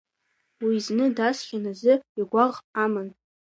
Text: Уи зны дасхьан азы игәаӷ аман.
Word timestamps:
Уи 0.63 0.77
зны 0.85 1.05
дасхьан 1.17 1.65
азы 1.71 1.93
игәаӷ 2.19 2.55
аман. 2.83 3.09